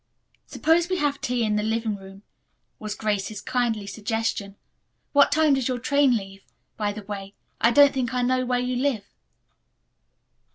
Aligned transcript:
"Suppose 0.47 0.89
we 0.89 0.97
have 0.97 1.21
tea 1.21 1.43
in 1.43 1.57
the 1.57 1.61
living 1.61 1.95
room," 1.95 2.23
was 2.79 2.95
Grace's 2.95 3.39
kindly 3.39 3.85
suggestion. 3.85 4.55
"What 5.13 5.31
time 5.31 5.53
does 5.53 5.67
your 5.67 5.77
train 5.77 6.17
leave? 6.17 6.41
By 6.75 6.91
the 6.91 7.03
way, 7.03 7.35
I 7.59 7.69
don't 7.69 7.93
think 7.93 8.11
I 8.11 8.23
know 8.23 8.43
where 8.43 8.57
you 8.57 8.75
live." 8.77 9.03